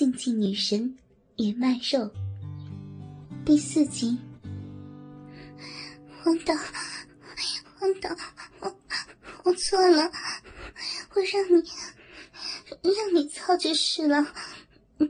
[0.00, 0.96] 禁忌女神
[1.36, 2.10] 也卖肉
[3.44, 4.16] 第四集。
[6.22, 6.54] 黄导，
[7.76, 8.16] 黄导，
[8.60, 8.80] 我
[9.44, 10.10] 我错了，
[11.14, 11.62] 我让你
[12.82, 14.26] 让你操就是了。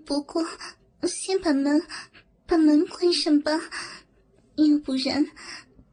[0.05, 0.45] 不过
[1.05, 1.81] 先把门
[2.45, 3.53] 把门关上吧，
[4.57, 5.25] 要不然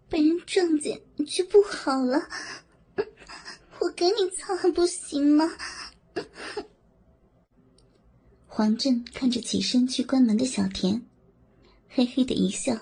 [0.10, 2.28] 被人撞见就不好了。
[3.78, 5.56] 我给你操还不行吗？
[8.58, 11.00] 黄振看着起身去关门的小田，
[11.88, 12.76] 嘿嘿的一笑，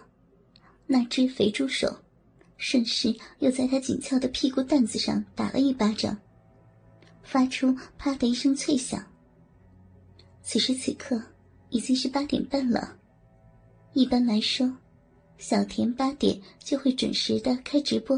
[0.88, 1.94] 那只肥猪手
[2.56, 6.18] 顺势又在他紧俏的屁股蛋子上打了一巴掌，
[7.24, 9.06] 发出啪的一声脆响。
[10.42, 11.22] 此时此刻
[11.72, 12.98] 已经是八点半了，
[13.92, 14.74] 一般来说，
[15.38, 18.18] 小田八点就会准时的开直播，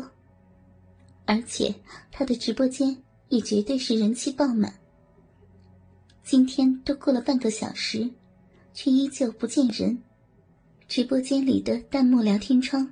[1.26, 1.73] 而且
[2.12, 2.95] 他的直播间
[3.29, 4.71] 也绝对是人气爆满。
[6.27, 8.12] 今天都过了半个小时，
[8.73, 9.98] 却依旧不见人。
[10.85, 12.85] 直播间里的弹幕聊天窗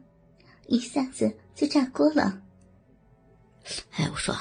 [0.68, 2.42] 一下子就炸锅了。
[3.92, 4.34] 哎，我说，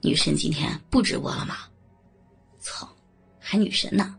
[0.00, 1.56] 女神今天不直播了吗？
[2.58, 2.88] 操，
[3.38, 4.18] 还女神呢？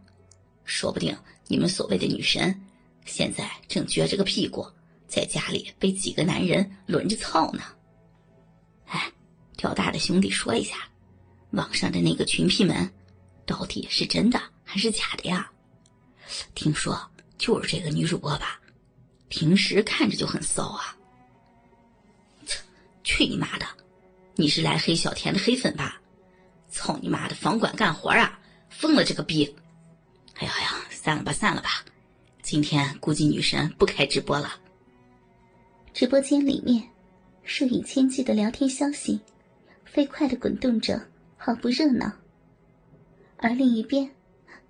[0.63, 2.55] 说不定你们所谓的女神，
[3.03, 4.63] 现在正撅着个屁股
[5.07, 7.63] 在家里被几个男人轮着操呢。
[8.85, 9.11] 哎，
[9.57, 10.75] 钓大的兄弟说一下，
[11.49, 12.87] 网上的那个群批们。
[13.47, 15.49] 到底是真的还是假的呀？
[16.53, 16.99] 听说
[17.37, 18.59] 就是这个女主播吧，
[19.29, 20.95] 平时看着就很骚啊。
[23.03, 23.65] 去你妈的！
[24.35, 25.99] 你是来黑小田的黑粉吧？
[26.69, 28.37] 操你妈的，房管干活啊！
[28.69, 29.55] 疯了这个逼！
[30.35, 31.85] 哎呀呀，散了吧，散了吧！
[32.41, 34.59] 今天估计女神不开直播了。
[35.93, 36.85] 直播间里面，
[37.43, 39.19] 数以千计的聊天消息，
[39.85, 41.01] 飞快的滚动着，
[41.37, 42.11] 好不热闹。
[43.37, 44.09] 而另一边，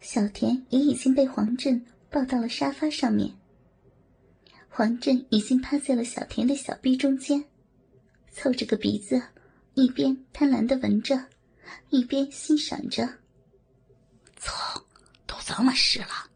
[0.01, 3.33] 小田也已经被黄振抱到了沙发上面。
[4.67, 7.43] 黄振已经趴在了小田的小臂中间，
[8.29, 9.21] 凑着个鼻子，
[9.73, 11.17] 一边贪婪的闻着，
[11.89, 13.07] 一边欣赏着。
[14.35, 14.83] 操，
[15.25, 16.29] 都这么湿了，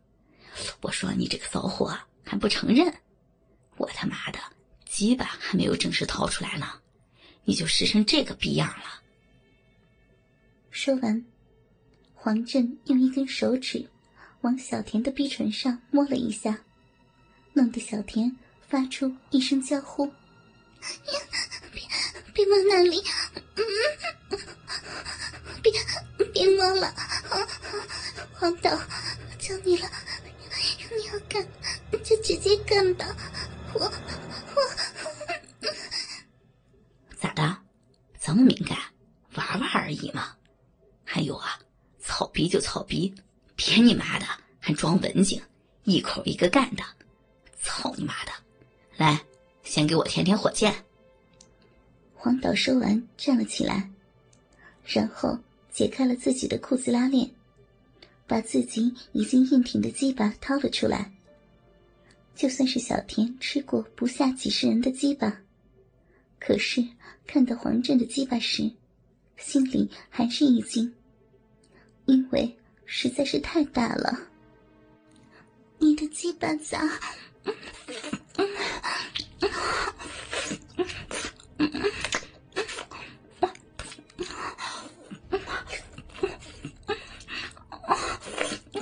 [0.81, 2.91] 我说你这个骚货还不承认？
[3.77, 4.39] 我他妈的
[4.85, 6.67] 鸡巴还没有正式掏出来呢，
[7.43, 9.01] 你就湿成这个逼样了。
[10.69, 11.25] 说完。
[12.23, 13.89] 黄振用一根手指
[14.41, 16.59] 往小田的逼唇上摸了一下，
[17.53, 18.37] 弄得小田
[18.69, 20.05] 发出一声娇呼
[21.73, 21.81] ：“别
[22.31, 23.01] 别摸那里，
[23.55, 23.65] 嗯
[25.63, 25.73] 别
[26.31, 26.93] 别摸了，
[28.33, 28.79] 黄导，
[29.39, 29.89] 求你了，
[30.95, 31.43] 你要干
[32.03, 33.17] 就直接干吧，
[33.73, 34.71] 我我
[37.19, 37.57] 咋的，
[38.19, 38.77] 这么敏感，
[39.33, 40.35] 玩玩而已嘛，
[41.03, 41.59] 还有啊。”
[42.03, 43.13] 草逼就草逼，
[43.55, 44.25] 别你妈的
[44.59, 45.41] 还装文静，
[45.85, 46.83] 一口一个干的，
[47.61, 48.31] 操你妈的！
[48.97, 49.17] 来，
[49.63, 50.73] 先给我舔舔火箭。
[52.13, 53.89] 黄导说完，站了起来，
[54.85, 55.39] 然后
[55.71, 57.31] 解开了自己的裤子拉链，
[58.27, 61.09] 把自己已经硬挺的鸡巴掏了出来。
[62.35, 65.41] 就算是小田吃过不下几十人的鸡巴，
[66.37, 66.85] 可是
[67.25, 68.69] 看到黄震的鸡巴时，
[69.37, 70.93] 心里还是一惊。
[72.05, 74.19] 因为实在是太大了，
[75.77, 76.81] 你的鸡巴咋？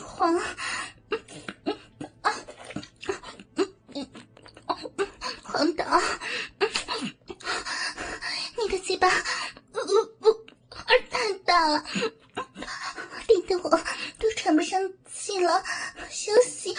[0.01, 0.39] 黄
[5.43, 6.01] 黄导，
[8.57, 9.09] 你的鸡巴
[9.71, 9.79] 不
[10.19, 10.33] 不
[11.09, 11.83] 太大了。
[13.61, 13.69] 我
[14.19, 14.79] 都喘不上
[15.11, 15.63] 气了，
[16.09, 16.75] 休息。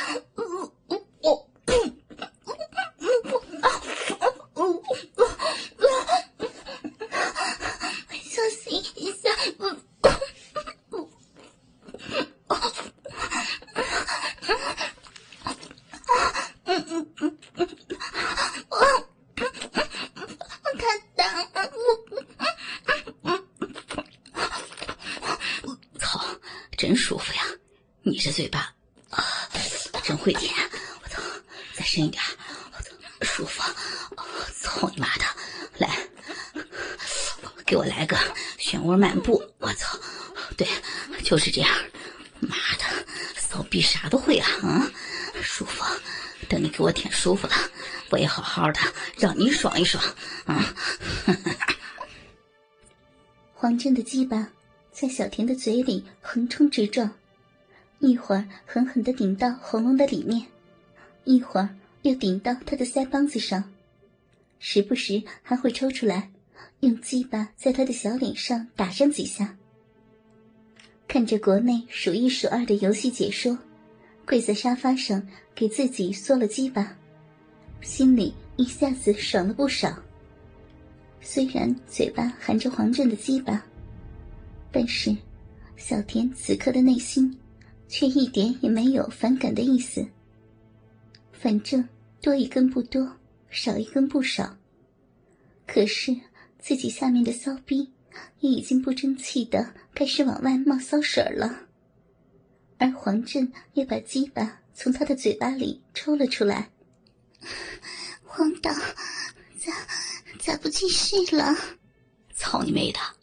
[26.80, 27.42] 真舒服呀，
[28.00, 28.74] 你这嘴巴
[29.10, 29.22] 啊，
[30.02, 30.50] 真会舔！
[31.02, 31.20] 我操，
[31.74, 32.22] 再深一点！
[32.72, 32.90] 我操，
[33.20, 33.62] 舒服！
[34.62, 35.24] 操你妈的！
[35.76, 35.98] 来，
[37.66, 38.16] 给我来个
[38.58, 39.44] 漩涡漫步！
[39.58, 39.98] 我操，
[40.56, 40.66] 对，
[41.22, 41.70] 就是这样！
[42.38, 42.84] 妈的，
[43.36, 44.48] 骚逼啥都会啊！
[44.62, 44.90] 啊，
[45.42, 45.84] 舒服！
[46.48, 47.52] 等你给我舔舒服了，
[48.08, 48.80] 我也好好的
[49.18, 50.02] 让你爽一爽！
[50.46, 50.74] 啊！
[53.52, 54.48] 黄振的鸡巴。
[55.00, 57.10] 在小田的嘴里横冲直撞，
[58.00, 60.46] 一会儿狠狠的顶到喉咙的里面，
[61.24, 61.70] 一会儿
[62.02, 63.72] 又顶到他的腮帮子上，
[64.58, 66.30] 时不时还会抽出来，
[66.80, 69.56] 用鸡巴在他的小脸上打上几下。
[71.08, 73.56] 看着国内数一数二的游戏解说，
[74.26, 76.94] 跪在沙发上给自己缩了鸡巴，
[77.80, 79.96] 心里一下子爽了不少。
[81.22, 83.64] 虽然嘴巴含着黄振的鸡巴，
[84.72, 85.16] 但是
[85.76, 87.36] 小田此刻的内心。
[87.92, 90.06] 却一点也没有反感的意思。
[91.32, 91.84] 反正
[92.20, 93.16] 多一根不多，
[93.50, 94.56] 少一根不少。
[95.66, 96.16] 可是
[96.60, 97.90] 自己下面的骚逼
[98.38, 101.66] 也已经不争气的开始往外冒骚水了，
[102.78, 106.70] 而黄振也把鸡巴从他的嘴巴里抽了出来。
[108.22, 108.70] 黄导，
[109.58, 109.72] 咋
[110.38, 111.56] 咋不继续了？
[112.36, 113.19] 操你妹的！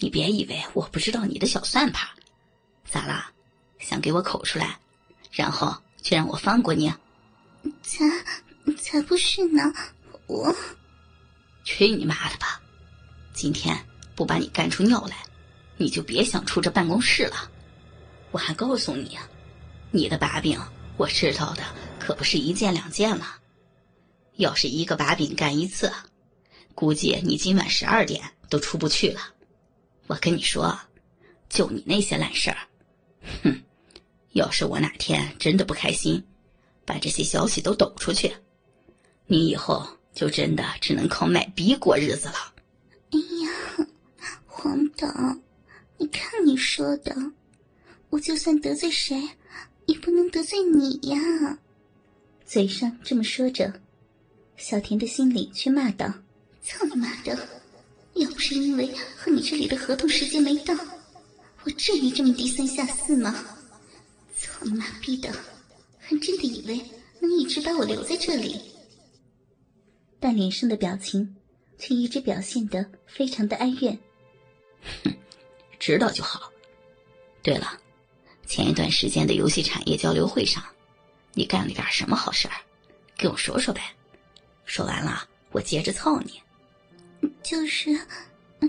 [0.00, 2.08] 你别以为我不知道你的小算盘，
[2.90, 3.30] 咋啦？
[3.78, 4.78] 想给我口出来，
[5.30, 6.92] 然后却让我放过你？
[7.82, 8.04] 才
[8.78, 9.62] 才不是呢！
[10.26, 10.54] 我
[11.64, 12.60] 去你妈的吧！
[13.34, 13.76] 今天
[14.14, 15.16] 不把你干出尿来，
[15.76, 17.50] 你就别想出这办公室了。
[18.30, 19.28] 我还告诉你啊，
[19.90, 20.58] 你的把柄
[20.96, 21.62] 我知道的
[21.98, 23.36] 可不是一件两件了。
[24.36, 25.92] 要是一个把柄干一次，
[26.74, 29.20] 估计你今晚十二点都出不去了。
[30.10, 30.76] 我跟你说，
[31.48, 32.58] 就你那些烂事儿，
[33.44, 33.62] 哼！
[34.32, 36.20] 要是我哪天真的不开心，
[36.84, 38.34] 把这些消息都抖出去，
[39.26, 42.52] 你以后就真的只能靠卖逼过日子了。
[43.12, 43.86] 哎呀，
[44.46, 45.06] 黄导，
[45.96, 47.14] 你看你说的，
[48.08, 49.16] 我就算得罪谁，
[49.86, 51.56] 也不能得罪你呀。
[52.44, 53.72] 嘴上这么说着，
[54.56, 56.12] 小田的心里却骂道
[56.62, 57.59] ：“操你妈的！
[58.14, 60.74] 要不是因为和你这里的合同时间没到，
[61.64, 63.34] 我至于这么低三下四吗？”
[64.36, 65.30] 操你妈逼的，
[65.98, 66.80] 还真的以为
[67.20, 68.60] 能一直把我留在这里？
[70.18, 71.36] 但脸上的表情
[71.78, 73.98] 却一直表现得非常的哀怨。
[75.04, 75.14] 哼，
[75.78, 76.50] 知道就好。
[77.42, 77.78] 对了，
[78.46, 80.62] 前一段时间的游戏产业交流会上，
[81.32, 82.54] 你干了点什么好事儿？
[83.16, 83.82] 跟我说说呗。
[84.64, 86.40] 说完了，我接着操你。
[87.42, 87.98] 就是，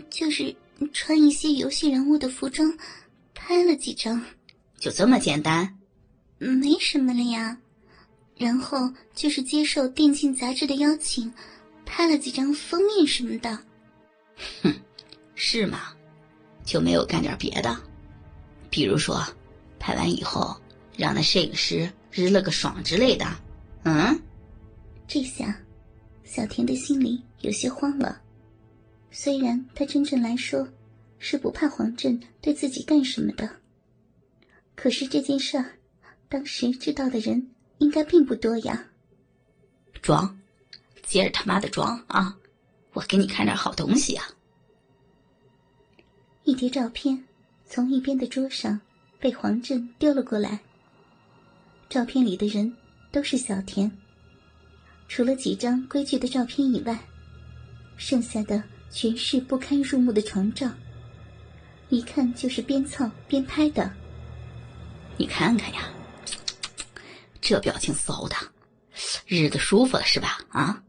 [0.10, 0.56] 就是
[0.94, 2.72] 穿一些游戏人物的服装，
[3.34, 4.24] 拍了几张。
[4.78, 5.78] 就这么简单？
[6.38, 7.58] 没什么了呀，
[8.36, 11.32] 然后就是接受电竞杂志的邀请，
[11.86, 13.60] 拍了几张封面什么的。
[14.64, 14.74] 哼，
[15.36, 15.94] 是吗？
[16.64, 17.78] 就没有干点别的？
[18.70, 19.24] 比如说，
[19.78, 20.56] 拍完以后
[20.98, 23.26] 让那摄影师日了个爽之类的？
[23.84, 24.20] 嗯？
[25.08, 25.56] 这下，
[26.24, 28.20] 小田的心里有些慌了。
[29.12, 30.68] 虽然他真正来说
[31.20, 33.58] 是不怕黄振对自己干什么的，
[34.76, 35.78] 可是这件事儿。
[36.30, 38.88] 当时知道的人应该并不多呀。
[40.02, 40.40] 装，
[41.04, 42.38] 接着他妈的装啊！
[42.94, 44.26] 我给你看点好东西啊！
[46.46, 47.26] 一叠照片
[47.66, 48.80] 从一边的桌上
[49.20, 50.62] 被黄振丢了过来。
[51.90, 52.74] 照片里的人
[53.12, 53.92] 都是小田，
[55.10, 56.98] 除了几张规矩的照片以外，
[57.98, 60.70] 剩下的全是不堪入目的床照，
[61.90, 63.92] 一看就是边操边拍的。
[65.18, 65.90] 你看看呀。
[67.40, 68.36] 这表情骚的，
[69.26, 70.40] 日子舒服了是吧？
[70.50, 70.84] 啊，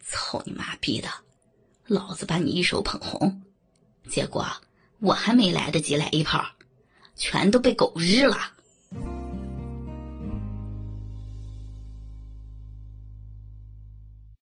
[0.00, 1.08] 操你妈逼的！
[1.86, 3.42] 老子把你一手捧红，
[4.08, 4.46] 结果
[5.00, 6.42] 我还没来得及来一炮，
[7.14, 8.38] 全都被狗日了。